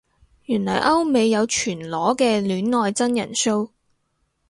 [0.45, 3.69] 原來歐美有全裸嘅戀愛真人騷